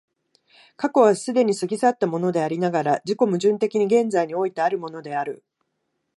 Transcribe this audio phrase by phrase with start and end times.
[0.77, 5.43] 過去は既に過ぎ去ったものでありながら、自己矛盾的に現在においてあるものである。